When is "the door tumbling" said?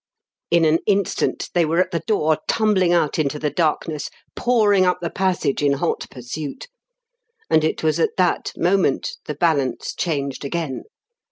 1.91-2.91